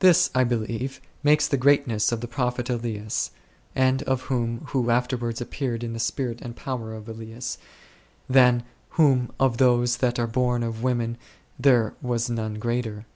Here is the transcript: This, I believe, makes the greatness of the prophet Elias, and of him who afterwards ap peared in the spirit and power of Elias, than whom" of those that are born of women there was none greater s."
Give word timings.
This, 0.00 0.28
I 0.34 0.42
believe, 0.42 1.00
makes 1.22 1.46
the 1.46 1.56
greatness 1.56 2.10
of 2.10 2.20
the 2.20 2.26
prophet 2.26 2.68
Elias, 2.68 3.30
and 3.76 4.02
of 4.08 4.26
him 4.26 4.62
who 4.70 4.90
afterwards 4.90 5.40
ap 5.40 5.50
peared 5.50 5.84
in 5.84 5.92
the 5.92 6.00
spirit 6.00 6.40
and 6.42 6.56
power 6.56 6.92
of 6.92 7.08
Elias, 7.08 7.58
than 8.28 8.64
whom" 8.98 9.30
of 9.38 9.58
those 9.58 9.98
that 9.98 10.18
are 10.18 10.26
born 10.26 10.64
of 10.64 10.82
women 10.82 11.16
there 11.60 11.94
was 12.02 12.28
none 12.28 12.54
greater 12.54 12.98
s." 12.98 13.04